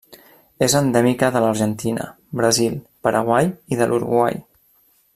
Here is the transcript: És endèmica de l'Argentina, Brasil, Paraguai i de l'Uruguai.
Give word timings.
És 0.67 0.75
endèmica 0.79 1.29
de 1.35 1.43
l'Argentina, 1.43 2.07
Brasil, 2.41 2.81
Paraguai 3.09 3.55
i 3.77 3.81
de 3.83 3.93
l'Uruguai. 3.93 4.43